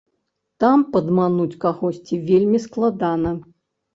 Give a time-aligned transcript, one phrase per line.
[0.63, 3.37] Там падмануць кагосьці вельмі складана.